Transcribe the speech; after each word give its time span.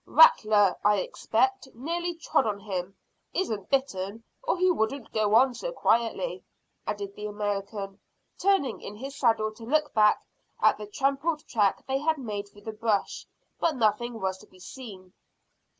"Rattler, 0.07 0.75
I 0.83 0.95
expect; 0.97 1.67
nearly 1.75 2.15
trod 2.15 2.47
on 2.47 2.61
him. 2.61 2.95
Isn't 3.33 3.69
bitten, 3.69 4.23
or 4.41 4.57
he 4.57 4.71
wouldn't 4.71 5.11
go 5.13 5.35
on 5.35 5.53
so 5.53 5.71
quietly," 5.71 6.43
added 6.87 7.13
the 7.13 7.27
American, 7.27 7.99
turning 8.39 8.81
in 8.81 8.95
his 8.95 9.15
saddle 9.19 9.51
to 9.53 9.63
look 9.63 9.93
back 9.93 10.17
at 10.59 10.79
the 10.79 10.87
trampled 10.87 11.45
track 11.45 11.85
they 11.85 11.99
had 11.99 12.17
made 12.17 12.47
through 12.49 12.61
the 12.63 12.71
brush, 12.71 13.27
but 13.59 13.75
nothing 13.75 14.19
was 14.19 14.39
to 14.39 14.47
be 14.47 14.59
seen. 14.59 15.13